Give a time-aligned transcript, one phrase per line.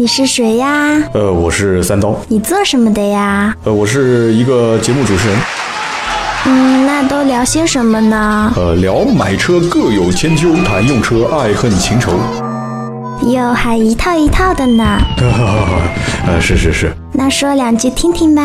[0.00, 0.98] 你是谁呀？
[1.12, 2.18] 呃，我是三刀。
[2.26, 3.54] 你做什么的呀？
[3.64, 5.38] 呃，我是一个节目主持人。
[6.46, 8.50] 嗯，那都聊些什么呢？
[8.56, 12.12] 呃，聊买车各有千秋，谈用车爱恨情仇。
[13.26, 14.98] 哟，还一套一套的呢。
[16.26, 16.90] 呃，是是是。
[17.12, 18.42] 那说两句听听吧。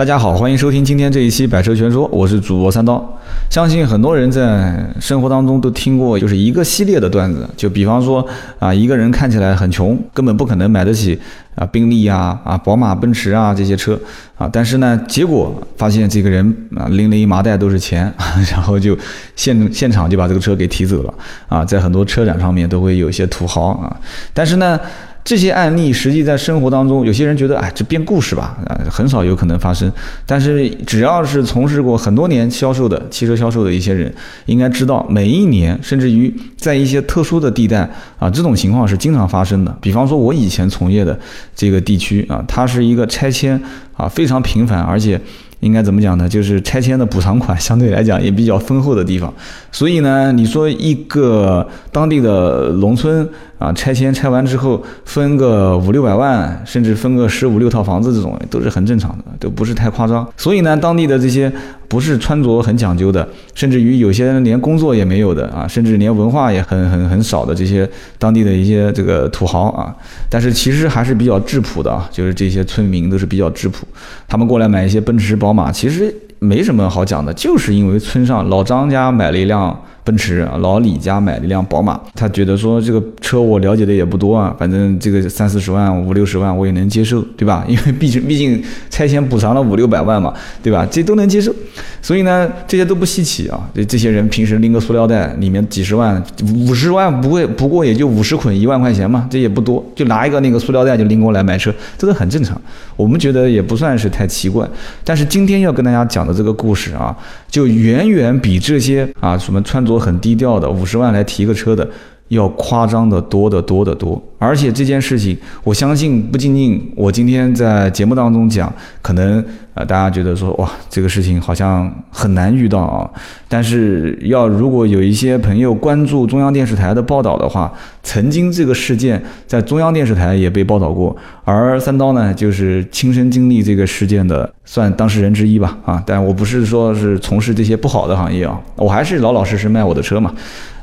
[0.00, 3.06] 大家好，欢迎收听今天这一期《百车全说》，我是主播三刀。
[3.50, 7.46] 相信很多人在生活当中都听过，就是一个系列的段子。
[7.54, 8.26] 就比方说
[8.58, 11.20] 啊，一个人看起来很穷，根本不可能买得起
[11.54, 14.00] 啊宾利啊、啊宝马、奔驰啊这些车
[14.38, 14.48] 啊。
[14.50, 18.10] 但是呢，结果发现这个人啊拎了一麻袋都是钱，
[18.50, 18.96] 然后就
[19.36, 21.12] 现现场就把这个车给提走了
[21.46, 21.62] 啊。
[21.62, 23.94] 在很多车展上面都会有一些土豪啊，
[24.32, 24.80] 但是呢。
[25.22, 29.90] 这些案例实际在生活当中，有些人觉得，哎，这编故事吧，啊，很少有可能发生。
[30.24, 34.12] 但是只要是从事过很多年销售的汽车销售的一些人，
[34.46, 37.88] 应该知道，每一年甚至于在一些特殊的地带
[38.18, 39.76] 啊，这种情况是经常发生的。
[39.80, 41.18] 比方说，我以前从业的
[41.54, 43.60] 这个地区啊，它是一个拆迁
[43.96, 45.20] 啊非常频繁，而且。
[45.60, 46.26] 应该怎么讲呢？
[46.26, 49.30] 就是拆迁的补偿款相对来讲也比较丰厚的地方，
[49.70, 53.28] 所以呢，你说一个当地的农村
[53.60, 60.26] 啊，拆迁拆完之后分个五六百万，甚至分个十五六套房子，这种都是很正常的，都不是太夸张。
[60.34, 61.52] 所以呢，当地的这些
[61.86, 67.86] 不是穿着很讲究的，甚至于有些人连工作也没有的啊，甚至连文化也很很很少的这些
[68.18, 69.94] 当地的一些这个土豪啊，
[70.30, 73.86] 但是其实还是比较质朴的啊，就是这些村民都是比较质朴，
[74.26, 75.52] 他们过来买一些奔驰宝。
[75.52, 79.78] 马其实没什么好讲的，就是因为村上老张家买了一辆。
[80.02, 87.64] 奔驰啊，老李家买了一辆宝马，他觉得说这个车我了解的也不多啊，反正这个三四十万、五六十万我也能接受，对吧？
[87.68, 90.86] 因为毕竟毕竟拆迁补偿了五六百万嘛，对吧？
[90.90, 91.54] 这都能接受，
[92.00, 93.60] 所以呢，这些都不稀奇啊。
[93.74, 96.22] 这这些人平时拎个塑料袋，里面几十万、
[96.66, 102.58] 五十万不会，不过也就五十捆一万块钱嘛，这也不多，就拿一个那个塑料袋就拎过来买车，这都很正常。
[102.96, 104.66] 我们觉得也不算是太奇怪。
[105.04, 107.14] 但是今天要跟大家讲的这个故事啊，
[107.50, 109.89] 就远远比这些啊什么穿着。
[109.98, 111.88] 很低调的，五十万来提个车的，
[112.30, 114.20] 要夸张的多得多得多。
[114.38, 123.10] 而且这件事情，我相信不仅仅我今天在节目当中讲，可能呃大家觉得说哇，这个事情好像很难遇到啊。
[123.46, 127.70] 但是要如果有一些朋友关注中央电视台的报道的话，
[128.02, 131.14] 曾经这个事件在中央电视台也被报道过。
[131.44, 136.02] 而三刀呢，就是亲身经历这个事件的，算当事人之一吧啊。
[136.06, 140.32] 但我不是说是从事这些不好的行业啊，我还是老老实实卖我的车嘛。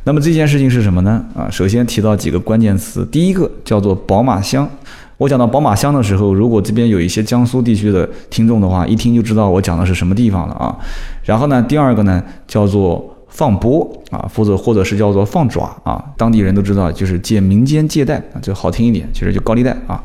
[0.07, 1.21] 那么这件事情是什么呢？
[1.35, 4.65] 啊，首先提到几个关键词，第一个叫做宝马箱。
[5.17, 10.73] 我讲到宝马箱的时候，如果这边有一些江苏地区的听众的话，一听就知道我讲的是什么地方了啊。
[11.25, 20.01] 然后呢，第二个呢叫做放波啊，或者或者是叫做放爪啊，当地人都知道，就是借民间借贷啊，就好听一点，其实就高利贷啊。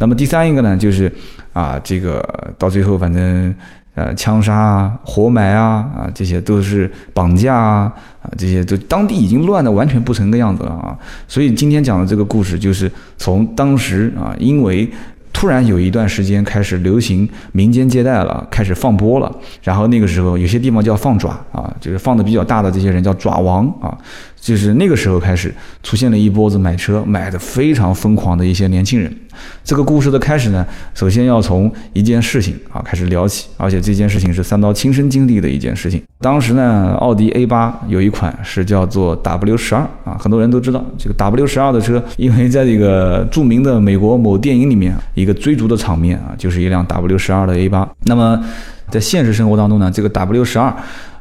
[0.00, 1.12] 那么第三一个呢，就是
[1.52, 2.28] 啊，这个
[2.58, 3.54] 到最后反正。
[3.94, 10.98] 呃，枪杀啊，活埋啊，啊，这些都是绑架啊，啊，这些都当地已经乱的完全不成个样子了啊。
[11.28, 14.90] 所以今天讲的这个故事，就是从当时啊，因为
[15.32, 23.96] 突然有一段时间开始流行民间借贷了，开始放波了，然后那个时候有些地方叫放爪啊，就是放的比较大的这些人叫爪王啊。
[24.40, 29.10] 就是那个时候开始出现了一波子买车买的非常疯狂的一些年轻人。
[29.62, 36.02] 这个故事的开始呢，首先要从一件事情啊开始聊起，而且这件事情是三刀亲身经历的一件事情。
[36.20, 47.88] 当时呢，奥迪 A 八有一款是叫做 W 十二啊，很多人都知道这个 W 十二的车，因为在这个著名的美国某电影里面，一个追逐的场面啊，就是一辆 W 十二的 A 八。
[48.04, 48.42] 那么
[48.90, 50.74] 在现实生活当中呢，这个 W 十二。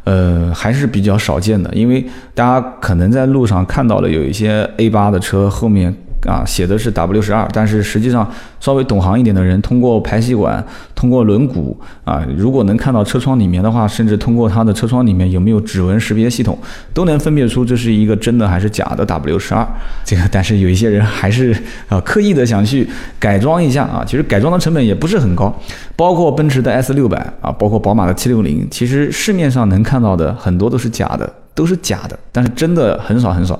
[0.06, 5.96] 呃，还是比较少见的，因为大家可能在路上看到了有一些 A 八的车后面。
[6.26, 8.30] 啊，写的是 W 十二，但是实际上
[8.60, 10.64] 稍微懂行一点的人，通过排气管，
[10.96, 16.58] 通过轮毂啊，如果能看到车窗里面的话，甚至通过它的车窗里面有没有指纹识别系统，
[16.94, 19.68] 都能分辨出这是一个真的还是假的 W 十二。
[20.06, 21.56] 这个，但是有一些人还是
[21.90, 22.88] 啊刻意的想去
[23.20, 25.54] 改装一下啊，其实改装的成本也不是很高，
[25.96, 33.60] 包括奔驰的 S 六百啊，包括宝马的七六零，其实市面上能看到的很多都是假的，都是假的，但是真的很少很少。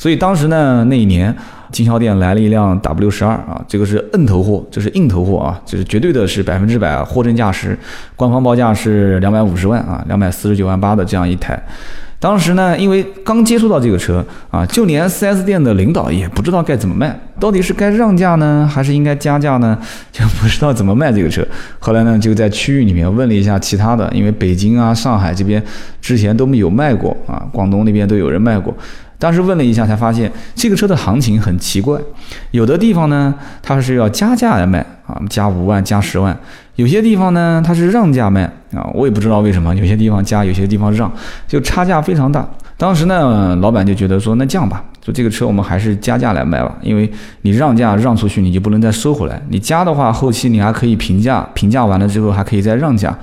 [0.00, 1.36] 所以当时呢，那一年。
[1.72, 7.78] 经销店来了一辆 W 十二啊，这个是摁头货，这是硬头货啊，就是绝对的是百分之百货真价实，
[8.16, 11.56] 官方报价是两百五十万啊，两百四十九万八的这样一台。
[12.18, 19.78] 当时呢，因为刚接触到这个车啊，就连 4S 店的领导也不知道该怎么卖，到底是该让价呢，还是应该加价呢，
[20.10, 21.46] 就不知道怎么卖这个车。
[21.78, 25.62] 后来呢，就在区域里面问了一下其他的，因为北京啊、上海这边
[26.00, 28.74] 之前都没有卖过啊，广东那边都有人卖过。
[29.20, 32.00] 当时问了一下，才发现这个车的行情很奇怪，
[32.50, 33.32] 有的地方呢
[33.62, 36.34] 它是要加价来卖啊，加五万加十万；
[36.76, 38.44] 有些地方呢它是让价卖
[38.74, 41.12] 啊，我也不知道为什么，有些地方加，有些地方让，
[41.46, 42.48] 就差价非常大。
[42.78, 47.10] 当时呢，老板就觉得说，那这样吧，就这个车我们还是加价来卖吧，因为
[47.42, 53.14] 你让价让出去，你就不能再收回来，你加的话，后期你还可以平价，平价完了之后还可以再让价。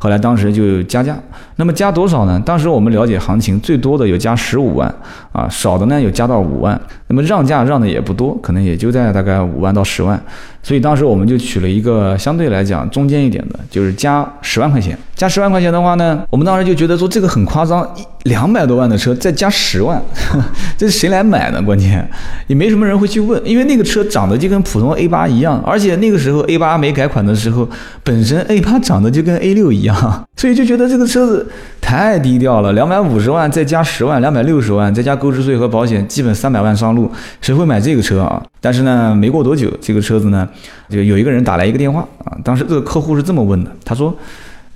[0.00, 1.16] 后来当时就加价，
[1.56, 2.40] 那么加多少呢？
[2.46, 4.94] 当时我们了解行情，最多的有加十五万
[5.38, 6.80] 啊，少的呢有加到五万。
[7.10, 10.20] 那么让价让的也不多，可能也就在大概五万到十万。
[10.62, 14.98] 所以当时我们就取了一个相对来讲中间一点的，就是加十万块钱。
[15.14, 20.00] 加十万块钱的话呢，我们当时就觉得说这个很夸张，一两百多万的车再加十万，
[20.76, 21.62] 这是谁来买呢？
[21.62, 22.06] 关键
[22.46, 27.66] 也没什么人会去问，因为那个车长得就跟普通 A 八一样，而且那个时候 A 八没改款的时候，
[28.04, 31.48] 本身 A 八长得就跟 A 六一样，所以就觉得这个车子
[31.80, 32.72] 太低调了。
[32.74, 37.10] 两百五十万再加十万，两百六十万再加购置税和保险，基本三百万上路，
[37.42, 38.42] 谁会买这个车啊？
[38.60, 40.48] 但是呢，没过多久，这个车子呢，
[40.88, 44.16] 就有一个人打来一个电话啊，当时这个客户是这么问的，他说。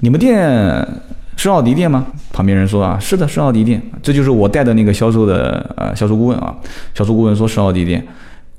[0.05, 0.85] 你们店
[1.37, 2.05] 是奥迪店吗？
[2.33, 3.81] 旁边人说啊，是的，是奥迪店。
[4.03, 6.53] 这就是我带的那个销售的呃销售顾问啊。
[6.93, 8.05] 销售顾问说是奥迪店，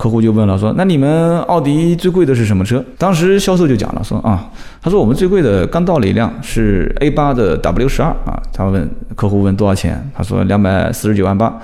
[0.04, 2.84] 客户就问了说，那你们奥迪最贵的是什么车？
[2.98, 4.52] 当时销售就讲了说啊，
[4.82, 8.36] 他说我们最贵的刚到了一辆是 A 八的 W 十二啊。
[8.52, 8.86] 他问
[9.16, 10.12] 客户问多少钱？
[10.14, 11.58] 他说两百四十九万八。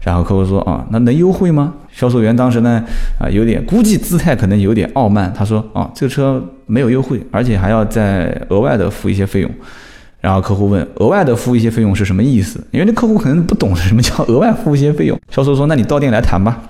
[0.00, 1.72] 然后客户说啊，那能优惠吗？
[1.92, 2.82] 销售员当时呢
[3.16, 9.48] 啊有点估计姿态可能有点傲慢，他说啊这个车没有优惠，而且还要再额外的付一些费用。
[10.20, 12.60] 然后客户问额外的付一些费用是什么意思？
[12.72, 15.16] 因为那客户可能不懂什么叫额外付一些费用。
[15.30, 16.60] 销售说那你到店来谈吧。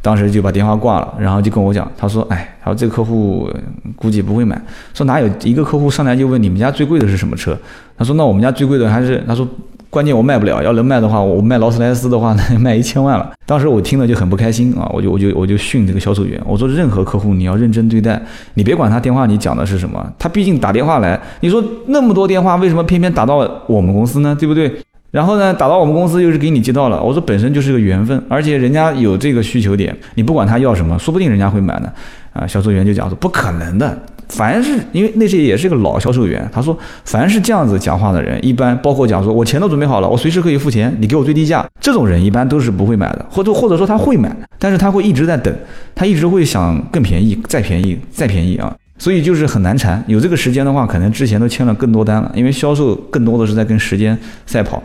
[0.00, 3.50] 当时就把电话挂了，然后就跟我讲，他说哎，他说这个客户
[3.96, 4.60] 估计不会买。
[4.94, 7.56] 说哪有一个客户上来就问你们家最贵的是什么车？
[7.96, 9.46] 他说那我们家最贵的还是他说。
[9.90, 13.32] 关键我卖不了，要能卖的话，我卖劳斯莱斯的话，那卖一千万了。
[13.46, 18.20] 当时我听了就很不开心啊，我就我就我就训这个销售员，我说任何客户你要认真对待，
[18.52, 23.36] 你别管他电话你讲的是什么，他毕竟打电话来，你说那么多电话，为什么偏偏打到
[23.66, 24.36] 我们公司呢？
[24.38, 24.70] 对不对？
[25.10, 31.90] 然后呢，打到我们公司又是给你接到了，我说本身就是个缘分，而且人家有这个需求点，你不管他要什么，说不定人家会买呢。
[32.34, 33.98] 啊，销售员就讲说不可能的。
[34.28, 36.76] 凡是因为那些也是个老销售员，他说
[37.06, 45.52] 凡是这样子讲话的人，一般包括讲说我钱都准备好了，我随时可以付钱，你给我最低价，这种人一般都是不会买的，或者或者说他会买，但是他会一直在等，
[45.94, 50.02] 他一直会想更便宜，再便宜，再便宜啊，所以就是很难缠。
[50.06, 54.82] 有这个时间的话，可能之前都签了更多单了，因为销售更多的是在跟时间赛跑。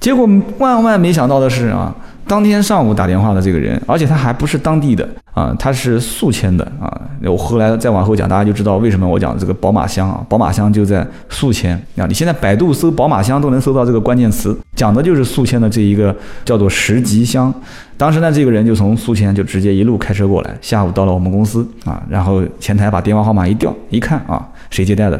[0.00, 0.28] 结果
[0.58, 1.94] 万万没想到的是啊。
[2.28, 6.92] 当天上午打电话的这个人，而且他还不是当地的啊，他是宿迁的啊。
[7.22, 12.04] 我后来再往后讲，大家就知道为什么我讲这个宝马箱啊，宝马箱就在宿迁啊。
[12.06, 16.14] 你现在百度搜宝马箱都能搜到这个关键词，讲的就是宿迁的这一个
[16.44, 17.52] 叫做石吉箱。
[17.96, 25.18] 当时呢，这个人就从宿迁就直接一路开车过来，下午到了我们公司啊，然后前台把电话号码一调，一看啊，谁接待的？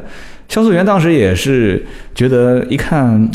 [0.49, 1.87] 销售员当时也是
[2.17, 3.31] 觉得一看。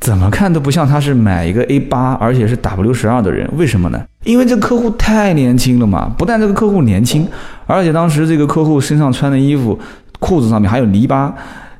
[0.00, 4.00] 怎么看都不像他是买一个 A 八，而且是 W 十二的人，为什么呢？
[4.24, 6.12] 因为这客户太年轻了嘛。
[6.16, 7.26] 不但这个客户年轻，
[7.66, 9.78] 而且当时这个客户身上穿的衣服、
[10.20, 11.34] 裤子上面还有泥巴，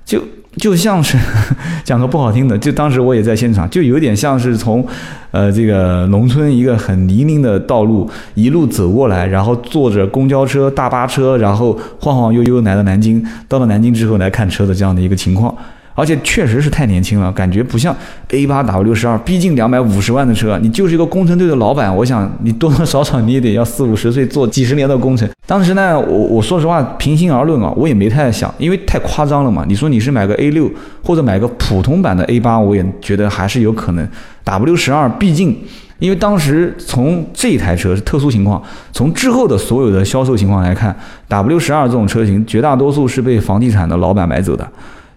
[0.05, 0.21] 就
[0.57, 1.17] 就像是
[1.85, 4.85] 讲个不好听的，就当时我也在现场，就有点像是从
[5.31, 15.55] 呃这个农村一个很泥泞的道路一路走过来，然后坐着公交车、大巴车，然后晃晃悠悠来到南京，到了南京之后来看车的这样的一个情况。
[15.99, 17.93] 而且确实是太年轻了，感觉不像
[18.29, 25.29] A 八 W 十二，毕竟两百五十万的车，你就是一个工程队的老板，我想你多多少少你也得要四五十岁做几十年的工程。
[25.45, 29.65] 当时呢，我我说实话，平心而论啊，我也没太想，因为太夸张了嘛。
[29.67, 30.71] 你说你是买个 A 六
[31.03, 34.09] 或者买个普通版的 A 八，我也觉得还是有可能。
[34.45, 35.59] W 十二毕竟，
[35.99, 38.63] 因为当时从这台车是特殊情况，
[38.93, 40.95] 从之后的所有的销售情况来看
[41.27, 44.65] ，W 十二这种车型绝大多数是被房地产的老板买走的。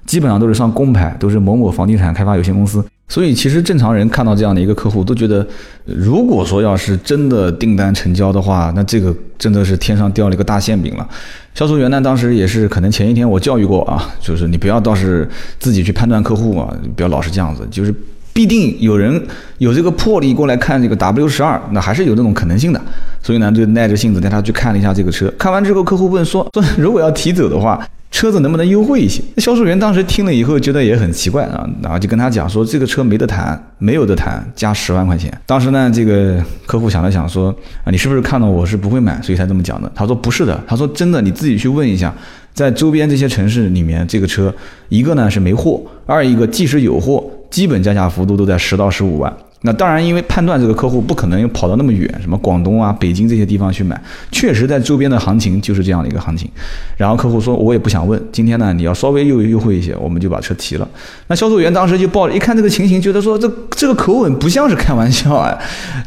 [0.05, 2.83] 基本上都是上公牌，都是某某房地产开发有限公司。
[3.07, 5.45] 所以其实正常人看到这样的一个客户，都觉得，
[5.85, 11.05] 如果说要是真的订单成交的话，那这个真的是天上掉了一个大馅饼了。
[11.53, 15.29] 销售员呢，当时也是可能前一天我教育过啊，就是你不要倒是
[15.59, 17.93] 自己去判断客户啊，不要老是这样子，就是
[18.33, 19.21] 必定有人
[19.57, 22.81] 有这个魄力过来看这个 W 十二，那还是有这种可能性的。
[23.21, 25.31] 所以呢，就耐着性子带他去看了一下这个车。
[25.37, 27.85] 看完之后，客户问说说如果要提走的话。
[28.11, 29.23] 车子能不能优惠一些？
[29.37, 35.33] 销售员当时听了以后觉得也很奇怪啊，然后就跟他讲说这个车没得谈，没有得谈，加十万块钱。
[35.45, 39.89] 当时呢，这个客户想了想说啊，你是不是看到我是不会买，所以才这么讲的？
[39.95, 42.13] 他说不是的，他说真的，你自己去问一下，
[42.53, 44.53] 在周边这些城市里面，这个车
[44.89, 49.31] 一个呢是没货，二一个即使有货，基本加价幅度都在十到十五万。
[49.63, 56.49] 那当然，因为判断这个客户不可能跑到那么远，什么广东啊、北京这些地方去买，确实在周边的行情就是这样的一个行情。
[56.97, 60.89] 然后客户说，我也不想问，今天呢你要稍微优优惠一些，我们就把车提了。
[61.27, 65.55] 那销售员当时就抱着一看这个情形，觉得说这这个口吻不像是开玩笑啊，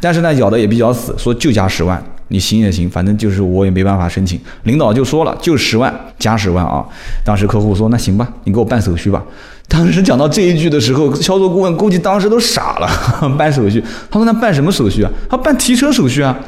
[0.00, 4.40] 但是呢咬的也比较死，说就加十万，你行也行，反正就是我也没办法申请。
[4.64, 6.84] 领导就说了，就十万加十万啊。
[7.24, 9.22] 当时客户说，那行吧，你给我办手续吧。
[9.68, 12.88] 当时讲到这一句的时候，销售顾问估计当时都傻了。
[13.36, 15.10] 办手续，他说那办什么手续啊？
[15.28, 16.38] 他办提车手续啊。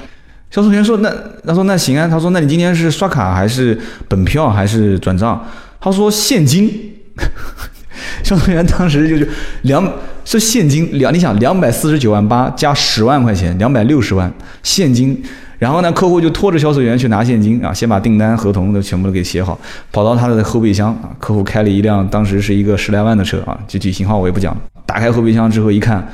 [0.51, 1.13] 销售员说那
[1.45, 2.07] 他说那行啊。
[2.07, 5.45] 他说那你今天是刷卡还是本票还是转账？
[5.81, 6.95] 他说现金。
[8.23, 9.27] 销售员当时就就
[9.63, 9.83] 两
[10.27, 14.31] 是现金两，你想两百四十九万八加十万块钱，两百六十万
[14.63, 15.19] 现金。
[15.59, 19.59] 然后呢，客户就拖着销售员去拿现金啊，先把订单合同都全部都给写好，
[19.91, 21.09] 跑到他的后备箱啊。
[21.19, 24.55] 客户开了一辆当时是一个十来万的车啊，具体型号我也不讲。
[24.85, 26.07] 打开后备箱之后一看，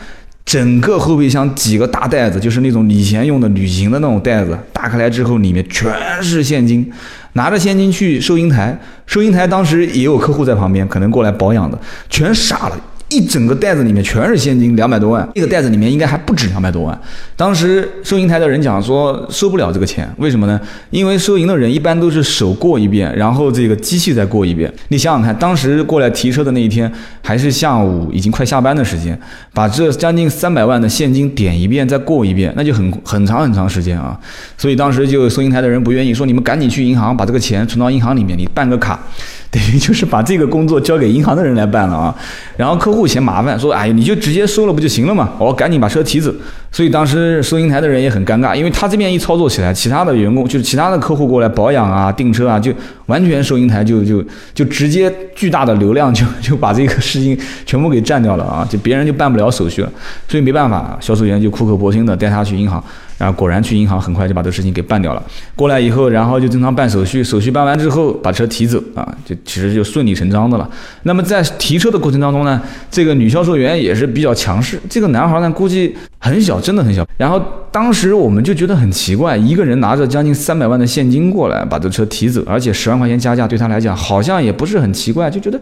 [0.44, 5.92] 整个后备箱几个大袋子，就是那种以前用的旅行的那种袋子，打开来之后里面全
[6.22, 6.88] 是现金，
[7.32, 11.76] 拿着现金去收银台，收银台当时也有客户在旁边，可能过来保养的，
[12.08, 12.78] 全傻了。
[13.12, 15.28] 一整个袋子里面全是现金，两百多万。
[15.34, 16.98] 那个袋子里面应该还不止两百多万。
[17.36, 20.58] 当时收银台的人讲说收不了这个钱，为什么呢？
[20.90, 24.72] 因为收银的人一般都是手过一遍，然后这个机器再过一遍。
[24.88, 26.90] 你想想看，当时过来提车的那一天
[27.22, 29.18] 还是下午，已经快下班的时间，
[29.52, 34.18] 把这将近三百万的现金点一遍再过一遍，那就很很长很长时间啊。
[34.56, 38.98] 所以当时就收银台的人不愿意说，你们赶紧去银行把这个钱存到银行里面，你办个卡。
[39.52, 42.14] 等于就是把这个工作交给银行的人来办了啊，
[42.56, 46.32] 然后客户嫌麻烦，说：“哎，你就直接收了不就行了嘛？”我赶紧把车提走。
[46.70, 52.72] 所以当时收银台的人也很尴尬，因为他这边一操作起来，其他的员工就是其他的客户过来保养啊、订车啊，就
[53.04, 59.92] 完全收银台就就就直接巨大的流量就就把这个事情全部给占掉了啊，就别人就办不了手续了。
[60.26, 62.82] 所以没办法，销售员就苦口婆心的带他去银行。
[63.22, 65.22] 然后果然去银行，很快就把这个事情给办掉了。
[65.54, 70.68] 过来以后，然后就正常办手续，手续办完之后，把车提走啊，就其实就顺理成章的了。
[71.04, 72.60] 那么在提车的过程当中呢，
[72.90, 74.76] 这个女销售员也是比较强势。
[74.90, 77.06] 这个男孩呢，估计很小，真的很小。
[77.16, 85.60] 然后当时我们就觉得很奇怪，一个人拿着将近三百万的现金过来把这车提走，而且十万块钱加价对他来讲好像也不是很奇怪，就觉得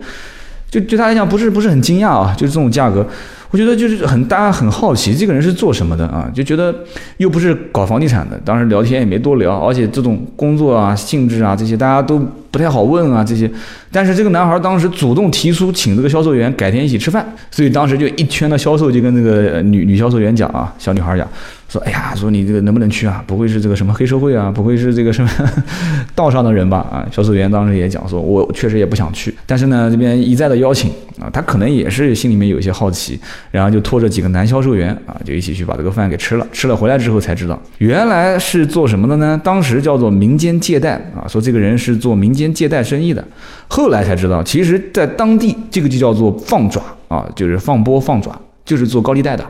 [0.70, 3.06] 就对他来讲不是不是很惊讶啊，就是这种价格。
[3.50, 6.30] 我觉得就是很大家很好奇这个人是做什么的啊？
[6.32, 6.74] 就觉得
[7.16, 12.18] 又不是搞房地产的，当时聊天也没多聊，而且这种工作啊、性质啊这些大家都
[12.50, 13.50] 不太好问啊这些。
[13.90, 21.26] 但是这个男孩当时主动提出请这个销售员改天一起吃饭，所以当时就一圈的销售就跟那个女女销售员讲啊，小女孩讲。
[21.70, 23.22] 说，哎呀，说你这个能不能去啊？
[23.28, 24.50] 不会是这个什么黑社会啊？
[24.50, 25.30] 不会是这个什么
[26.16, 26.78] 道上的人吧？
[26.90, 33.20] 啊，销售员当时也讲说，我确实也不想去，但是呢，这边一再的邀请啊，他可能也是心里面有一些好奇，
[33.52, 36.46] 然后就拖着几个男销售员啊，就一起去把这个饭给吃了。
[36.50, 39.40] 吃了回来之后才知道，原来是做什么的呢？
[39.44, 43.24] 当时叫做民间借贷啊，说这个人是做民间借贷生意的。
[43.68, 49.44] 后来才知道，其实在当地这个就叫做放爪啊，就是放波放爪，就是做高利贷的。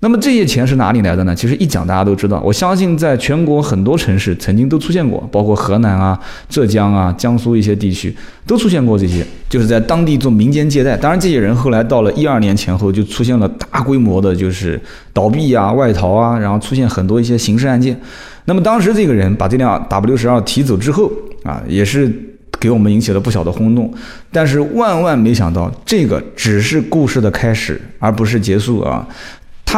[0.00, 1.34] 那么这些钱是哪里来的呢？
[1.34, 6.18] 其实一讲大家都知道，我相信在全国很多城市曾经都出现过，包括河南啊、
[6.50, 8.14] 浙江啊、江苏一些地区
[8.46, 10.94] 都出现过这些，就是在当地做民间借贷。
[10.94, 14.78] 当然，这些人后来到了一二年前后就出现了大规模的，就是
[15.14, 17.98] 倒闭啊、外逃啊，然后出现很多一些刑事案件。
[18.44, 21.10] 那么当时这个人把这辆 W 十二提走之后
[21.42, 22.12] 啊，也是
[22.60, 23.92] 给我们引起了不小的轰动。
[24.30, 29.08] 但是万万没想到，这个只是故事的开始，而不是结束啊。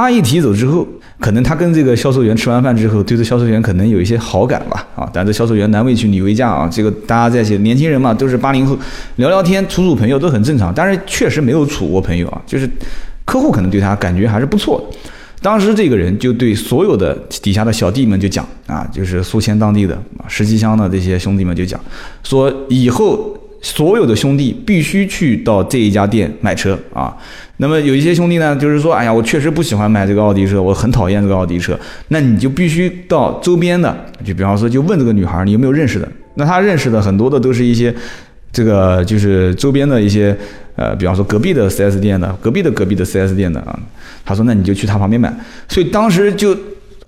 [0.01, 0.87] 他一提走之后，
[1.19, 8.79] 可能他跟这个销售员吃完饭之后，对这销售员可能有一些好感吧，啊，但这销售员难为情女为嫁啊，这个大家在一起，年轻人嘛，都是八零后，
[9.17, 12.69] 聊聊天、处处朋友都很正常，但是确实没有处过朋友啊，就是
[13.25, 14.99] 客户可能对他感觉还是不错的。
[15.41, 21.81] 当时这个人就对所有的底下的小弟们就讲啊，就是宿迁当地的石集乡的这些兄弟们就讲，
[22.23, 23.38] 说以后。
[23.61, 27.17] 所有的兄弟必须去到这一家店买车啊。
[27.59, 31.77] 那么有一些兄弟呢，就是说，哎呀，我确实不喜欢买这个奥迪车，我很讨厌这个奥迪车。
[32.09, 36.09] 那你就必须到周边的，就比方说，就问这个女孩，你有没有认识的？
[36.35, 37.93] 那他认识的很多的都是一些，
[38.53, 40.37] 这个就是周边的一些，
[40.77, 43.77] 呃，比方说隔壁的 4S 店的，隔壁的隔壁的 4S 店的啊。
[44.25, 45.35] 他说，那你就去他旁边买。
[45.69, 46.57] 所以当时就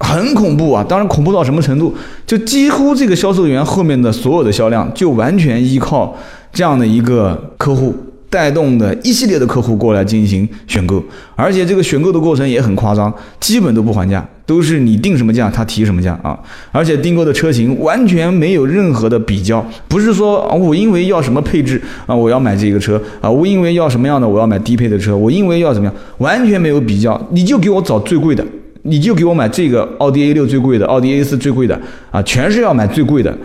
[0.01, 1.95] 很恐怖啊，当然恐怖到什么程度？
[2.27, 6.19] 就几乎这个销售员后面的所有的销量，就完全依靠。
[6.53, 7.95] 这样的一个客户
[8.29, 11.03] 带动的一系列的客户过来进行选购，
[11.35, 16.39] 而且这个选购的过程也很夸张，基本都不还价，都是你定什么价他提什么价啊！
[16.71, 28.45] 而且订购的车型完全没有任何的比较，不是说我因为要什么配置啊我要买这个车啊我因为要什么样的我要买低配的车，我因为要怎么样，完全没有比较，你就给我找最贵的。
[28.83, 31.79] 你就给我买这个奥迪 A 六最贵的，奥迪 A 四最贵的
[32.11, 33.37] 啊，全是要买最贵的，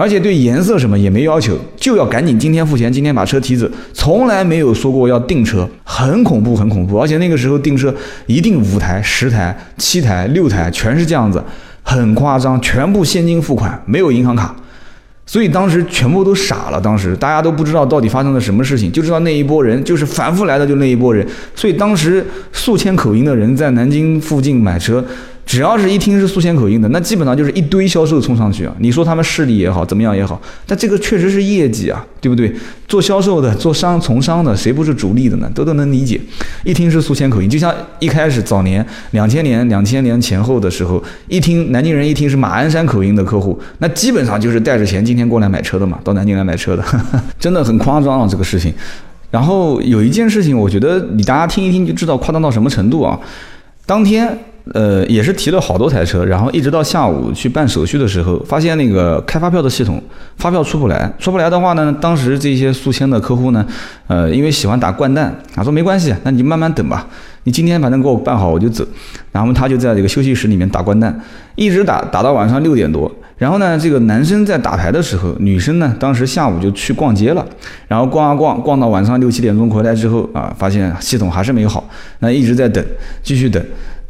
[0.00, 6.98] 而且对颜色什么也没要求，就要赶紧今天付钱，今天把车提走，从来没有说过要订车，很恐怖，很恐怖。
[6.98, 11.44] 而且那个时候订车一定五台、十台、七台、六台，全是这样子，
[11.82, 14.56] 很夸张，全部现金付款，没有银行卡。
[15.26, 21.24] 所以当时全部都傻了，当时大家都不知道到底发生了什么事情，就知道那一波人就是反复来的，就那一波人。
[21.54, 25.04] 所以当时宿迁口音的人在南京附近买车。
[25.50, 28.72] 只要是一听是宿迁口音的，那基本上就是一堆销售冲上去啊！
[28.78, 32.54] 你说他们势力也好，怎么样也好，但这个确实是业绩啊，对不对？
[32.86, 35.50] 做销售的、做商从商的，谁不是逐利的呢？
[35.52, 36.20] 都都能理解。
[36.62, 46.84] 一听是宿迁口音，就像一开始早年两千年、两千年前后的时候，一听南京人一听是马鞍山口音的客户，那基本上就是带着钱今天过来买车的嘛，到南京来买车的，
[47.40, 48.72] 真的很夸张啊这个事情。
[49.32, 53.18] 然后有一件事情，我觉得你大家听一听就知道夸张到什么程度啊！
[53.84, 54.38] 当天。
[54.72, 60.00] 呃，也是提了好多台车，然后一直到下午去办手续的时候，发现那个开发票的系统
[60.36, 63.66] 发票出不来，出不来的话呢，当时这些宿迁的客户呢，
[64.06, 67.06] 呃，因为喜欢打掼蛋，他说没关系，那你就慢慢等吧，
[67.44, 68.86] 你今天反正给我办好我就走，
[69.32, 71.20] 然后他就在这个休息室里面打掼蛋，
[71.56, 77.44] 一直打打到晚上六点多，然后呢，这个男生在打牌的时候，女生呢当时下午就去逛街了，
[77.88, 81.88] 然后逛啊逛，逛到晚上六七点钟回来之后啊，发现系统还是没好，
[82.20, 82.84] 那一直在等，
[83.22, 83.60] 继续等。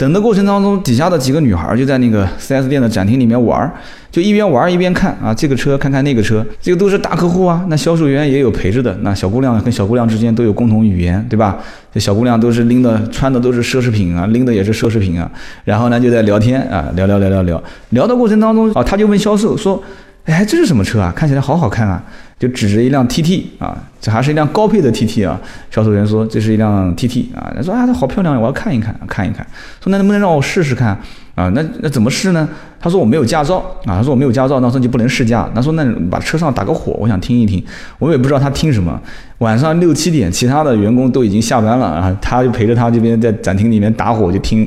[0.01, 3.71] 等的过程当中，底下的几个女孩就在那个 4S 店的展厅里面玩，
[4.11, 7.63] 就一边玩一边看啊，这个车看看那个车，这个都是大客户啊。
[7.69, 11.59] 那销售员也有陪着的，那小姑娘跟小姑娘之间都有共同语言，对吧？
[11.93, 15.31] 这小姑娘都是拎的穿的都是奢侈品啊，拎的也是奢侈品啊。
[15.65, 19.83] 然后呢就在聊天啊，聊聊聊聊聊，聊的过程当中啊，他就问销售说
[20.25, 21.13] ：“哎，这是什么车啊？
[21.15, 22.03] 看起来好好看啊。”
[22.41, 25.39] 就指着一辆 TT 啊，这还是一辆高配的 TT 啊。
[25.71, 29.47] 销售员说这是一辆 TT 啊，他说啊，它好漂亮，我要看一看，看一看。
[29.79, 30.99] 说那能不能让我试试看
[31.35, 31.51] 啊？
[31.51, 32.49] 那那怎么试呢？
[32.81, 35.47] 他说我没有驾照啊，他说我没有驾照，那说就不能试驾。
[35.55, 37.63] 他说那把车上打个火，我想听一听。
[37.99, 38.99] 我也不知道他听什么。
[39.41, 44.67] 晚上六七点，其他的员工都已经下班了啊，他就陪着他这边在展厅里面打火，就听，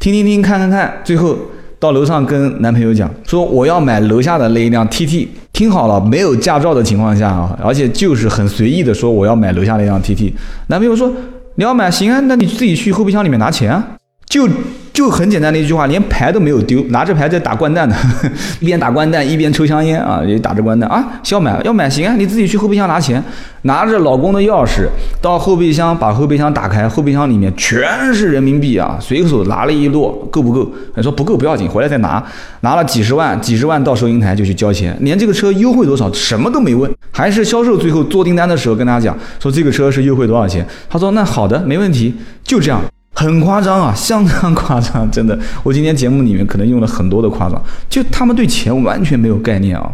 [0.00, 1.38] 听听听，看看看，最后。
[1.82, 10.32] 到楼上跟男朋友讲说我要买楼下的那一辆 TT，听好了，没有驾照的情况下啊，而且就是很随意的说我要买楼下那辆 TT。
[10.68, 11.12] 男朋友说
[11.56, 13.84] 你要买行啊，那你自己去后备箱里面拿钱啊，
[14.26, 14.48] 就。
[14.92, 17.96] 就很简单的一句话，连牌都没有丢，拿着牌在打掼蛋的，
[18.60, 23.22] 一边打掼蛋一边抽香烟啊，也打着掼蛋啊，要买要买行啊，你自己去后备箱拿钱，
[23.62, 24.86] 拿着老公的钥匙
[25.22, 30.70] 到后备箱，把后备箱打开，后备箱里面全是人民币啊，随手拿了一摞，够不够？
[30.94, 32.22] 他说不够不要紧，回来再拿，
[32.60, 42.78] 拿了几十万，几十万到收银台就去交钱，连这个车优惠多少什么都没问，还是销售最后做订单的时候跟他讲说这个车是优惠多少钱，他说那好的没问题，就这样。
[43.22, 45.38] 很夸张啊，相当夸张，真的。
[45.62, 49.90] 我今天节目里面可能用了很多的夸张，就他们对钱完全没有概念啊，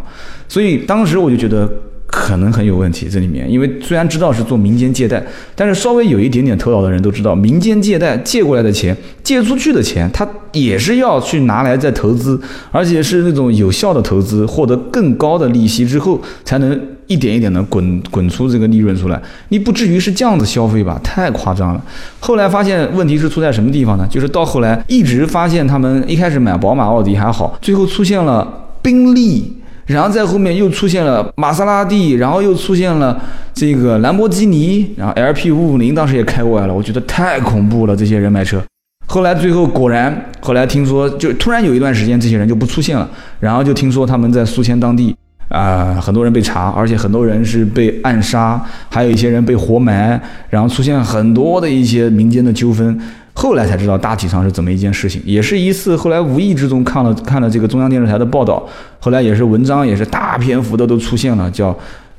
[0.47, 1.71] 所以当时我就觉得
[2.11, 3.49] 可能很有问题这里面。
[3.49, 5.23] 因为虽然知道是做民间借贷，
[5.55, 12.39] 但是稍微有一点点头脑的人都知道，民间借贷借过来的钱，借出去的钱，他也是要去拿来再投资，
[12.71, 16.79] 而且是那种有效的投资，获得更高的利息之后才能。
[17.09, 21.01] 一点一点的滚滚出这个利润出来，你不至于是这样子消费吧？
[21.03, 21.83] 太夸张了。
[22.19, 24.07] 后来发现问题是出在什么地方呢？
[24.07, 28.47] 就是到后来一直发现他们一开始买宝马、奥迪还好，最后出现了
[28.83, 29.51] 宾利，
[29.89, 33.19] 然后在后面又出现了玛莎拉蒂，然后又出现了
[33.55, 37.95] 这个兰博基尼，然后 LP 五五零当时也开过来了，我觉得太恐怖了。
[37.95, 38.61] 这些人买车，
[39.07, 45.15] 后来最后果然，后来听说就突然有一段时间这些人就不出现了，然后就听说他们在宿迁当地。
[45.47, 50.21] 啊，很多人被查，而且很多人是被暗杀，还有一些人被活埋，
[50.51, 52.95] 然后出现很多的一些民间的纠纷。
[53.39, 58.61] 后来才知道大体上是怎么一件事情，也是一次后来无意之中看了看了这个中央电视台的报道，
[58.99, 61.73] 后来也是文章也是大篇幅的都出现了，叫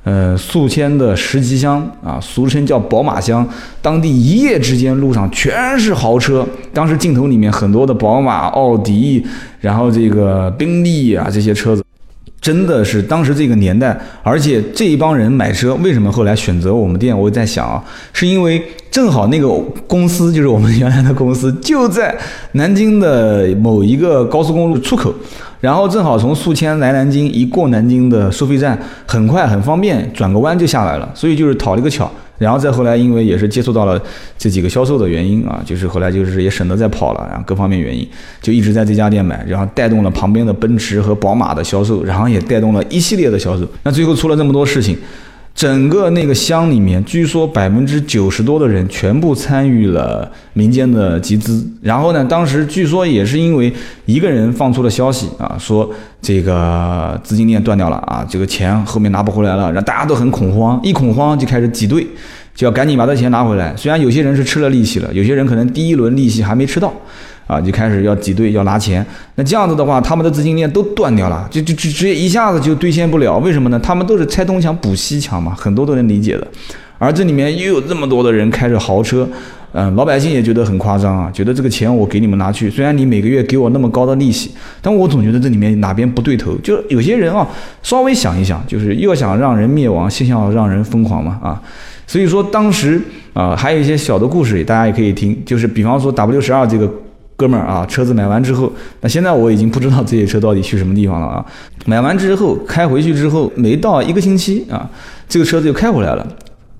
[0.05, 3.47] 呃宿迁的石集乡啊，俗称叫宝马乡，
[3.83, 9.23] 当地一夜之间路上全是豪车，当时镜头里面很多的宝马、奥迪，
[9.61, 11.85] 然后这个宾利啊这些车子。
[12.41, 17.17] 真的是当时这个年代，而且这一帮人买车，为什么后来选择我们店？
[17.19, 19.49] 我在想啊，是因为正好那个
[19.87, 22.17] 公司就是我们原来的公司，就在
[22.53, 25.13] 南京的某一个高速公路出口，
[25.61, 32.11] 然后正好从宿迁来南京，一过南京的收费站，很快很方便，转个弯就下来了，所以就是讨了个巧。
[32.41, 34.03] 然后再后来因为也是接触到了
[34.39, 38.09] 这几个销售的原因啊，就是后来就是也省得再跑了，然后各方面原因
[38.41, 43.69] 就一直在这家店买，然后带动了旁边的奔驰和宝马的销售，然后也带动了一系列的销售。
[43.83, 44.99] 那最后出了这么多事情。
[45.61, 51.63] 整个那个乡里面，据说百分之九十多的人全部参与了民间的集资。
[51.83, 53.71] 然后呢，当时据说也是因为
[54.07, 55.91] 一个人放出了消息啊，说
[56.23, 62.07] 这个资金链断掉了啊，这个钱后面拿不回来了，让大家都很恐慌，一恐慌就开始挤兑，
[62.55, 63.77] 就要赶紧把这钱拿回来。
[63.77, 66.91] 虽然有些人是吃了利息了，有些人可能第一轮利息还没吃到。
[67.51, 69.05] 啊，就开始要挤兑，要拿钱。
[69.35, 73.37] 那这样子的话，他们的资金链都断掉了，就就直直接一下子就兑现不了。
[73.39, 73.81] 为什么呢？
[73.81, 76.47] 他们都是拆东墙补西墙嘛，很多都能理解的。
[76.97, 79.29] 而这里面又有这么多的人开着豪车，
[79.73, 86.55] 嗯，老百姓也觉得很夸张啊，觉得这个钱我给你们拿去，虽然你每个月给我那么高的利息，但我总觉得这里面哪边不对头。
[86.59, 87.45] 就有些人啊，
[87.83, 91.61] 稍微想一想，就是又想让人灭亡，先要让人疯狂嘛啊。
[92.07, 93.01] 所以说当时
[93.33, 96.89] 啊，还有一些小的故事，大家也可以听，就是比方说 W 十二这个。
[97.41, 101.43] 哥们儿啊，车子买完之后，那现在我已经不知道这些车到底去什么地方了啊。
[101.87, 104.87] 买完之后开回去之后，没到一个星期啊，
[105.27, 106.27] 这个车子就开回来了。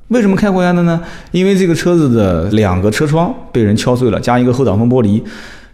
[0.09, 1.01] 为什么开回来的呢？
[1.31, 5.23] 因为这个车子的两个车窗被人敲碎了，加一个后挡风玻璃。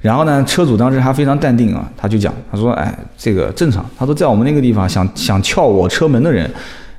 [0.03, 3.85] 然后呢，车主当时还非常淡定啊，他就讲，他说：“哎，这个正常。
[3.99, 6.49] 他说在我们那个地方想想撬我车门的人，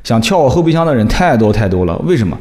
[0.03, 1.97] 想撬我后备箱的人太多太多了。
[1.99, 2.37] 为什么？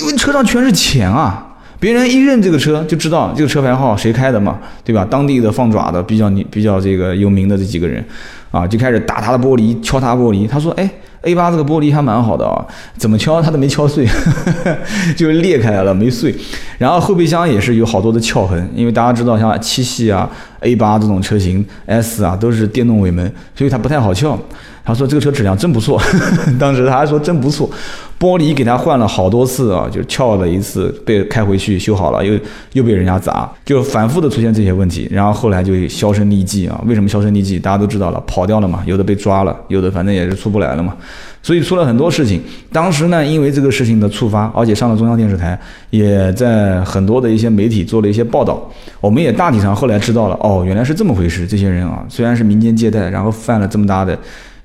[0.00, 1.44] 因为车上全是钱啊。”
[1.80, 5.06] 别人一认这个车就知道这个车牌号谁开的嘛，对吧？
[5.08, 8.04] 当地的放爪的比较你比较这个有名的这几个人，
[8.50, 10.48] 啊，就开始打他的玻璃，敲他玻璃。
[10.48, 10.90] 他说：“哎
[11.22, 14.04] ，A 八这个玻璃还蛮好的啊，怎么敲他都没敲碎，
[15.16, 16.34] 就裂开来了没碎。
[16.78, 20.28] 然后后备箱也是有好多的撬痕，因为大家知道像七系啊、
[20.60, 24.38] A 八这种车型 S 啊都是电动尾门，所以它不太好撬。
[24.84, 26.00] 他说这个车质量真不错，
[26.58, 27.68] 当时他还说真不错。”
[28.18, 32.36] 玻璃给他换了好多次啊，就撬了一次，被开回去修好了，又
[32.72, 36.82] 又被人家砸，就反复的出现这些问题，然后后来就销声匿迹啊。
[36.86, 37.60] 为什么销声匿迹？
[37.60, 40.96] 大家都知道了，跑掉了嘛，有的被抓了，有的反正也是出不来了嘛。
[41.48, 42.42] 所以出了很多事情。
[42.70, 45.58] 当时呢，因为这个事情的触发，而且上了中央电视台，
[45.88, 48.70] 也在很多的一些媒体做了一些报道。
[49.00, 51.46] 我们也大体上后来知道了，哦，原来是这么回事。
[51.46, 54.14] 这些人啊， 虽然是民间借贷，然后犯了这么大的，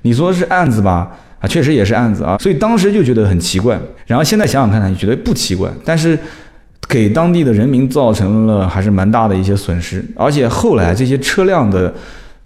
[0.02, 1.10] 你说是案子吧？
[1.40, 6.18] 啊，确实也是案子啊，所以当时就觉得很奇怪，然后现在想想看呢，觉得不奇怪，但是
[6.86, 11.94] 给当地的人民造成了还是蛮大的一些损失，而且后来这些车辆的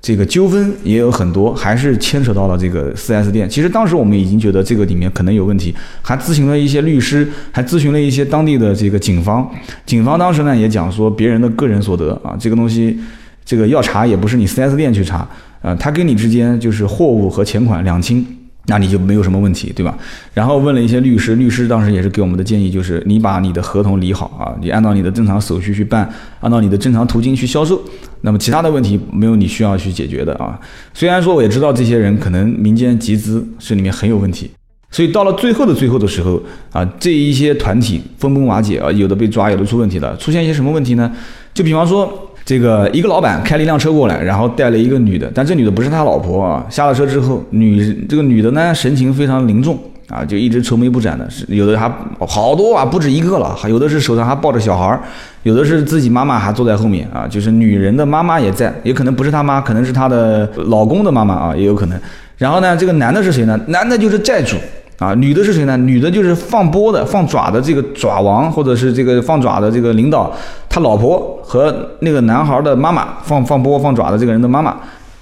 [0.00, 3.48] 这个纠纷也有很多，还是牵扯到了这个 4S 店。
[3.50, 9.48] 其实当时我们已经觉得这个里面可能有问题，还咨询了一些律师，还咨询了一些当地的这个警方。
[9.84, 12.98] 警方当时呢也讲说，别人的个人所得啊，这个东西
[13.44, 15.28] 这个要查也不是你 4S 店去查，
[15.62, 18.24] 呃，他跟你之间就是货物和钱款两清。
[18.70, 19.96] 那你就没有什么问题，对吧？
[20.34, 26.08] 然后问了一些律师，律师当时也是给我们的建议，就是你把你的合同理好啊，你按照你的正常手续去办，
[26.40, 27.80] 按照你的正常途径去销售，
[28.20, 30.60] 那么其他的问题没有你需要去解决的啊。
[30.92, 34.50] 虽然说我也知道这些人可能民间集资是里面很有问题，
[34.90, 36.38] 所以到了最后的最后的时候
[36.72, 41.10] 啊，这一些团体分崩瓦解啊，有的被抓，有的出问题了，出现一些什么问题呢？
[41.54, 42.27] 就比方说。
[42.48, 46.64] 这个一个老板开了一辆车过来，然后带了一个女的，但这女的不是他老婆啊。
[46.70, 55.02] 下了车之后，女这个女的呢神情非常凝重啊，就一直愁眉不展的，是有的还好多啊，不止一个了，还有的是手上还抱着小孩儿，
[55.42, 62.00] 有的是自己妈妈还坐在后面啊，就是女人的妈妈也在，也可能不是她妈，可能是她的老公的妈妈啊，也有可能。
[62.38, 63.60] 然后呢，这个男的是谁呢？
[63.66, 64.56] 男的就是债主。
[64.98, 65.76] 啊，女的是谁呢？
[65.76, 70.32] 女的就是放波的、放爪的这个爪王，或者是这个放爪的这个领导，
[70.68, 74.76] 他老婆和那个男孩的妈妈放放波、放爪的这个人的妈妈，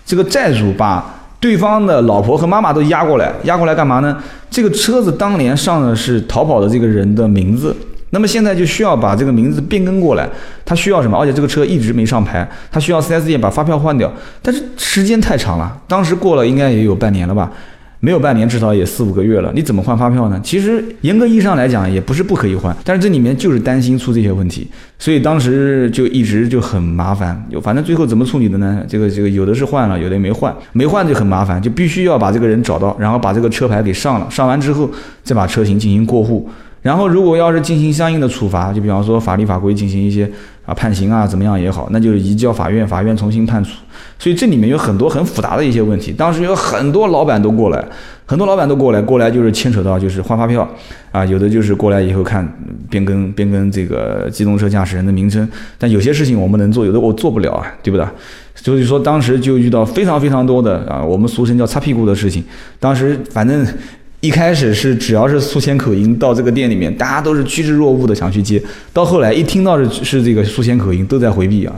[0.07, 1.05] 这个债主把
[1.39, 4.17] 对方的老婆和妈妈都押过来，押过来干嘛呢？
[4.49, 7.77] 这个车子当年上的是逃跑的这个人的名字，
[8.11, 10.27] 那么现在就需要把这个名字变更过来，
[10.65, 11.19] 他需要什么？
[11.19, 14.11] 而且这个车一直没上牌，他需要 4S 店把发票换掉，
[14.41, 17.53] 但是时间太长了，当时过了应该也有半年了吧。
[18.00, 20.38] 没有半年，至少也四五个月了，你怎么换发票呢？
[20.44, 27.42] 其实严格意义上来讲，也不是不可以换，但是这里面就是担心出这些问题，所以当时就一直就很麻烦。
[27.48, 28.82] 有反正最后怎么处理的呢？
[28.87, 34.90] 这个这个有的是换了，有的没换，没换就很麻烦，就必须要把这个人找到，然后把这个车牌给上了，上完之后
[35.22, 36.48] 再把车型进行过户。
[36.82, 40.30] 然后，如果要是进行相应的处罚，就比方说法律法规进行一些
[40.66, 43.70] 啊判刑啊怎么样也好，那就是移交法院，法院重新判处。
[44.18, 46.12] 所以这里面有很多很复杂的一些问题。
[46.12, 47.85] 当时有很多老板都过来，
[48.26, 50.68] 很多老板都过来，过来就是牵扯到就是换发票
[51.12, 52.46] 啊，有的就是过来以后看
[52.90, 55.48] 变更变更这个机动车驾驶人的名称。
[55.79, 58.07] 但有些事情我们能做，有的我做不了啊，对不对？
[58.55, 62.42] 所以说当时就遇到非常非常多的啊，我们俗称叫擦屁股的事情。
[62.81, 63.64] 当时反正。
[64.20, 68.61] 一开始是只要是宿迁口音到这个店里面，大家都是趋之若鹜的想去接，
[68.92, 71.74] 到后来一听到是是这个宿迁口音，都在回避啊。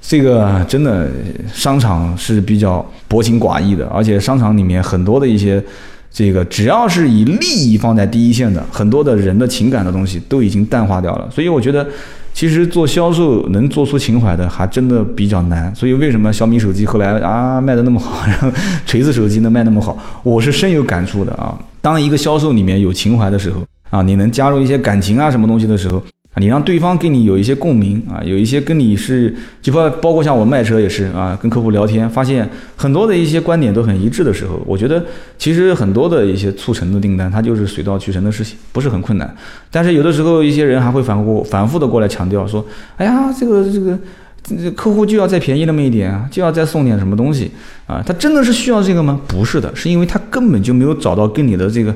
[0.00, 1.08] 这个真的
[1.52, 5.62] 商场是比较薄情寡义的，而且商场里面很多的一些
[6.10, 11.28] 这个只要是以利益放在第一线的，很多的人的情感的东西都已经淡化掉了。
[11.32, 11.86] 所以我觉得，
[12.32, 15.74] 其实做销售能做出情怀的还真的比较难。
[15.74, 18.50] 所以为什么小米手机后来啊卖的那么好，然后
[18.86, 21.56] 锤子手机能卖那么好，我是深有感触的啊。
[21.80, 26.02] 当一个销售里面有情怀的时候啊，你能加入一些感情啊什么东西的时候。
[26.34, 35.04] 啊，你让对方跟你有一些共鸣啊，有一些跟你是，就包包括像我卖车也是啊，跟客户聊天，发现很多的一些观点都很一致的时候，我觉得
[35.36, 39.36] 其实很多的一些促成的订单，它就是水到渠成的事情，不是很困难。
[39.70, 42.64] 但是有的时候一些人还会反复反复的过来强调说，
[42.96, 43.98] 哎呀，这个这个
[44.42, 47.50] 这客户就要再便宜那么一点啊，就要再送点什么东西
[47.86, 49.20] 啊，他真的是需要这个吗？
[49.28, 51.94] 不是的，是因为他根本就没有找到跟你的这个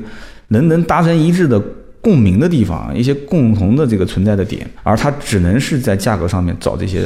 [0.49, 1.59] 能能达成一致的。
[2.07, 7.05] 共鸣的地方，一些共同的这个存在的点，而他只能是在价格上面找这些，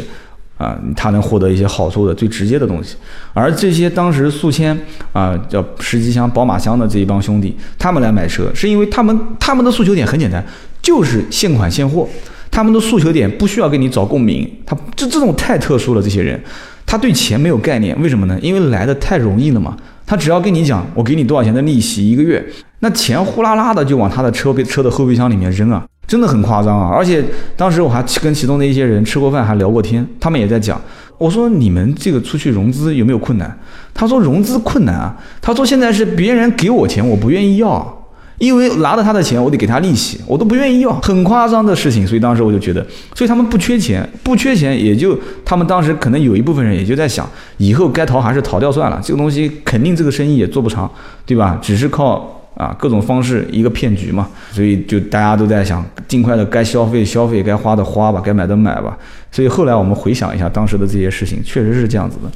[0.59, 2.95] 啊，他能获得一些好处的最直接的东西。
[3.33, 4.79] 而这些当时宿迁
[5.11, 10.45] 啊，叫十几箱宝马箱的这一帮兄弟，他们来买车，是因为他们他们的诉求点很简单，
[10.83, 12.07] 就是现款现货。
[12.51, 16.03] 他们的诉求点不需要给你找共鸣，他这这种太特殊了。
[16.03, 16.39] 这些人，
[16.85, 18.37] 他对钱没有概念，为什么呢？
[18.39, 19.75] 因为来的太容易了嘛。
[20.05, 22.45] 他只要跟你讲，我给你多少钱的利息一个月。
[22.81, 26.89] 那钱呼啦啦的就往他的车备车的后备箱里面扔啊，真的很夸张啊！
[26.93, 27.23] 而且
[27.55, 30.81] 当时我还跟其中的一些人吃过饭，还聊过天，他们也在讲。
[31.19, 33.55] 我说你们这个出去融资有没有困难？
[33.93, 35.15] 他说融资困难啊。
[35.39, 38.07] 他说现在是别人给我钱，我不愿意要，
[38.39, 42.07] 因为拿了他的钱，我得给他利息，我都不愿意要，很夸张的事情。
[42.07, 45.15] 所以当时我就觉得，所以他们不缺钱，不缺钱，也就
[45.45, 50.91] 他们当时可能有一部分人也就在想，以后该逃还是逃掉算了，这个东西肯定这个生意也做不长，
[51.27, 51.59] 对吧？
[51.61, 52.40] 只是靠。
[52.61, 58.95] 啊，各种方式一个骗局嘛，所以就大家都在想，尽快的该消费消费，该花的花吧，该买的买吧。
[59.31, 62.29] 所以后来我们回想一下当时的这些事情，确实是这样子的。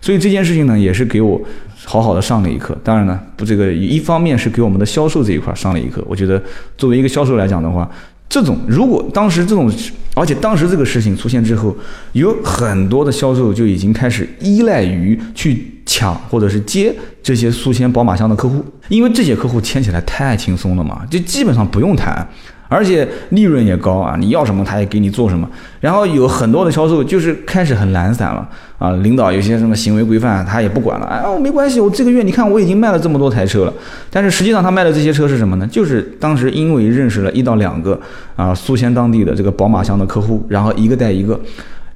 [0.00, 1.40] 所以这件事情呢，也是给我
[1.84, 2.76] 好好的上了一课。
[2.82, 6.04] 当然呢，不，这个一方面是给我们的销售这一块上了一课。
[6.08, 6.42] 我觉得
[6.76, 7.88] 作为一个销售来讲的话，
[8.28, 9.70] 这种如果当时这种，
[10.14, 11.76] 而且当时这个事情出现之后，
[12.14, 15.77] 有很多的销售就已经开始依赖于去。
[15.88, 22.28] 抢或者是接这些宿迁宝马箱的客户，因为这些客户签起来太轻松了嘛，就基本上不用谈，
[22.68, 25.48] 而且利润也高啊，你要什么他也给你做什么。
[25.80, 28.46] 然后有很多的销售就是开始很懒散了
[28.78, 33.72] 啊，领导有些什么行为规范他也不管了，哎哦没关系，我这个月你看我已经卖了这么多台车了，
[34.10, 35.66] 但是实际上他卖的这些车是什么呢？
[35.66, 37.98] 就是当时因为认识了一到两个
[38.36, 41.40] 啊宿迁当地的这个宝马箱的客户，然后一个带一个，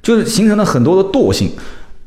[0.01, 1.51] 就是形成了很多的惰性。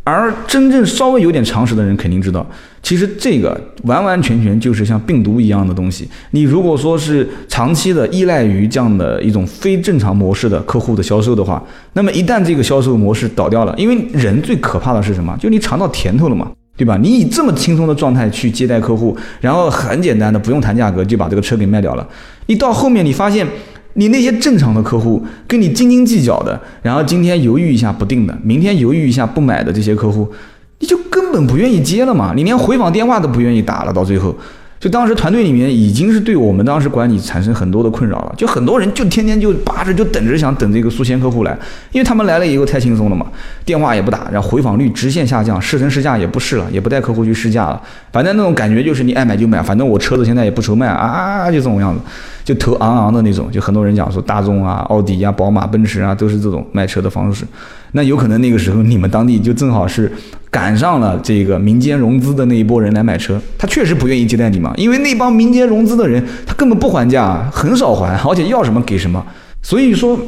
[0.09, 2.47] 而真正稍微有点常识的人肯定知道，
[2.81, 6.09] 其实这个完完全全就是像病毒一样的东西。
[6.31, 11.61] 你如果说是长期的依赖于这样的一种非正常模式的客户的销售的话，
[11.95, 15.37] 那么一旦这个销售模式倒掉了，因为人最可怕的是什么？
[15.41, 16.97] 就你尝到甜头了嘛，对吧？
[17.03, 22.09] 你以这么轻松的状态去接待客户，然后很简单的不用谈价格就把这个车给卖掉了，
[22.47, 23.45] 你到后面你发现。
[23.97, 30.31] 你那些正常的客户跟你斤斤计较的，然后今天犹豫一下不定的，明天犹豫一下不买的这些客户，
[30.79, 32.33] 你就根本不愿意接了嘛？
[32.37, 34.35] 你连回访电话都不愿意打了，到最后。
[34.79, 41.57] 就当时团队里面已经是对我们当时管理产生很多的困扰了，就很多人就天天就扒着就等着想等这个宿迁客户来，
[41.93, 43.27] 因为他们来了以后太轻松了嘛，
[43.65, 47.81] 电话也不打，然后回访率直线下降，试乘试驾也不试了，也不带客户去试驾了，
[48.13, 52.01] 反正那种感觉就是你爱买就买，反正我车子现在也不愁卖啊，就这种样子，
[52.45, 57.47] 就头昂昂的那种，就很多人讲说大众啊、奥迪啊、宝马、奔驰啊都是这种卖车的方式，
[57.93, 60.11] 那有可能那个时候你们当地就正好是。
[60.49, 69.23] 赶上了这个民间融资的那一波人来买车，他确实不愿意接待你嘛，因为那帮民间融资的人他根本不还价，很少还，而且要什么给什么。
[69.61, 70.19] 所以说，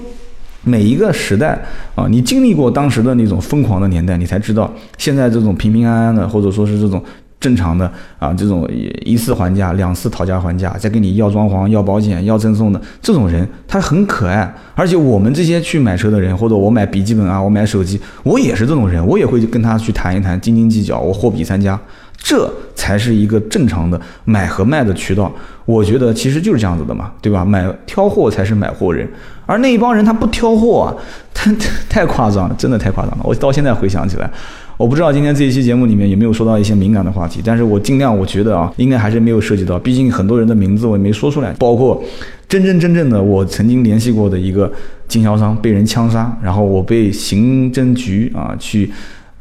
[0.64, 1.58] 每一个时代
[1.94, 7.02] 啊，你经历过当时的那种疯狂的年代，你才知道现在这种平平安安的，或者说是这种。
[7.40, 8.68] 正常的啊，这种
[9.04, 14.52] 一次还价、两次讨价还价，再跟你要装潢、要保险、要赠送的这种人，他很可爱。
[14.74, 21.78] 而且我们这些去买车的人，或者我买笔记本啊，我买手机，我也是这种人，我也会跟他去谈一谈，斤斤计较，我货比三家，
[22.18, 25.32] 这才是一个正常的买和卖的渠道。
[25.64, 27.44] 我觉得其实就是这样子的嘛，对吧？
[27.44, 29.08] 买挑货才是买货人，
[29.46, 30.88] 而那一帮人他不挑货啊，
[31.34, 31.54] 他
[31.88, 33.20] 太夸张了，真的太夸张了。
[33.24, 34.30] 我到现在回想起来。
[34.78, 42.00] 我不知道今天这一期节目里面有没有说到一些敏感的话题，但是我尽量，我觉得啊，应该还是没有涉及到，毕竟很多人的名字我也没说出来，包括
[42.48, 44.72] 真真正正的我曾经联系过的一个
[45.08, 48.88] 经销商被人枪杀，然后我被刑侦局啊去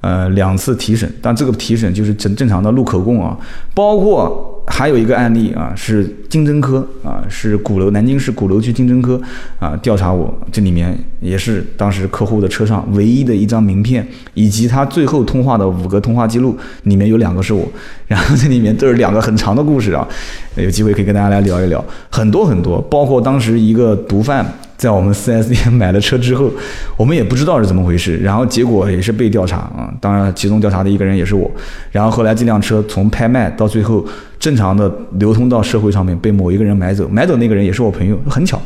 [0.02, 3.38] 呃两次提审，但这个提审就是正正常的录口供啊，
[3.74, 9.20] 包括还有一个案例啊，是经侦科啊，是鼓楼南京市鼓楼区经侦科
[9.60, 17.66] 啊调查我，这里面也是当时客户的车上唯一的一张名片，以及他最后通话的五个通话记录，里面有两个是我，
[18.08, 20.08] 然后这里面都是两个很长的故事啊，
[20.56, 24.46] 有机会可以跟大家来聊一聊，很多很多，包括当时一个毒贩。
[24.78, 26.52] 在我们 4S 店 买了车之后，
[26.96, 29.92] 我们也不知道是怎么回事，然后结果也是被调查啊。
[30.00, 31.50] 当然，其中调查的一个人也是我。
[31.92, 34.06] 然后后来这辆车从拍卖到最后
[34.40, 38.62] 正常的流通到社会上面，被某一个人买走，买走那个人也是我朋友，很巧。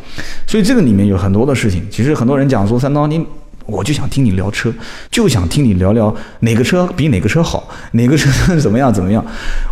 [0.45, 1.81] 所以这个里面有很多的事情。
[1.89, 3.25] 其实很多人讲说三刀，你
[3.65, 4.73] 我就想听你聊车，
[5.09, 9.25] 就想听你聊聊哪个车比哪个车好，哪个车怎么样怎么样。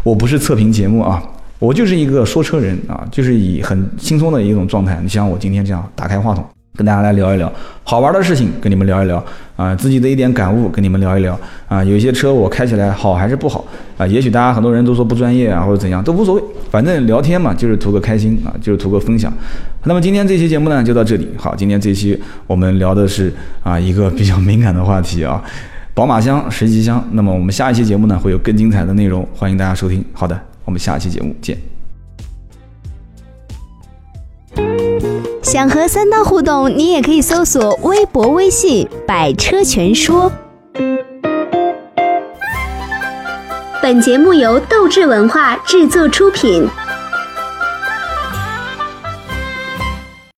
[0.04, 1.22] 我不是测评节目啊。
[1.60, 4.98] 我就是一个说车人啊，就是以很轻松的一种状态。
[5.04, 6.42] 你像我今天这样打开话筒，
[6.78, 7.52] 跟大家来聊一聊
[7.84, 9.22] 好玩的事情，跟你们聊一聊
[9.58, 11.84] 啊，自己的一点感悟跟你们聊一聊啊。
[11.84, 13.66] 有些车我开起来好还是不好
[13.98, 14.08] 啊？
[14.08, 16.42] 也许大家很多人都说不专业啊，或者怎样都无所谓，
[16.72, 19.32] 反正聊天嘛，就是图个开心啊，就是图个分享。
[19.84, 21.28] 那么今天这期节目呢就到这里。
[21.36, 22.18] 好，今天这期
[22.48, 25.44] 我们聊的是啊一个比较敏感的话题啊，
[25.94, 27.06] 宝马箱、实习箱。
[27.12, 30.02] 那么我们下一期节目呢会有更精彩的内容，欢迎大家收听。
[30.14, 30.49] 好的。
[30.70, 31.58] 我们下期节目见。
[35.42, 40.32] 想和三刀互动，你也可以搜索微博、微信“百车全说”。
[43.82, 46.68] 本节目由斗志文化制作出品。